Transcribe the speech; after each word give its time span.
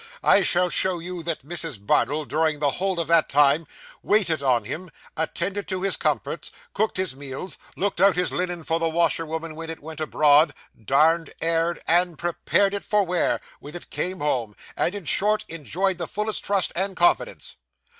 I 0.23 0.41
shall 0.41 0.69
show 0.69 0.97
you 0.97 1.21
that 1.21 1.45
Mrs. 1.45 1.77
Bardell, 1.79 2.25
during 2.25 2.57
the 2.57 2.71
whole 2.71 2.99
of 2.99 3.07
that 3.09 3.29
time, 3.29 3.67
waited 4.01 4.41
on 4.41 4.63
him, 4.65 4.89
attended 5.15 5.67
to 5.67 5.83
his 5.83 5.95
comforts, 5.95 6.49
cooked 6.73 6.97
his 6.97 7.15
meals, 7.15 7.59
looked 7.77 8.01
out 8.01 8.15
his 8.15 8.31
linen 8.31 8.63
for 8.63 8.79
the 8.79 8.89
washerwoman 8.89 9.53
when 9.53 9.69
it 9.69 9.79
went 9.79 9.99
abroad, 9.99 10.55
darned, 10.83 11.35
aired, 11.39 11.83
and 11.85 12.17
prepared 12.17 12.73
it 12.73 12.83
for 12.83 13.03
wear, 13.03 13.39
when 13.59 13.75
it 13.75 13.91
came 13.91 14.21
home, 14.21 14.55
and, 14.75 14.95
in 14.95 15.05
short, 15.05 15.45
enjoyed 15.47 15.99
his 15.99 16.09
fullest 16.09 16.43
trust 16.43 16.71
and 16.75 16.97
confidence. 16.97 17.57